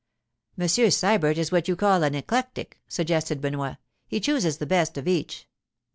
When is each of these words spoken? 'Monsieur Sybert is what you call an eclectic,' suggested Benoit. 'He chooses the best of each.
'Monsieur 0.57 0.87
Sybert 0.87 1.37
is 1.37 1.51
what 1.51 1.67
you 1.67 1.75
call 1.75 2.01
an 2.01 2.15
eclectic,' 2.15 2.81
suggested 2.87 3.39
Benoit. 3.39 3.77
'He 4.07 4.19
chooses 4.19 4.57
the 4.57 4.65
best 4.65 4.97
of 4.97 5.07
each. 5.07 5.47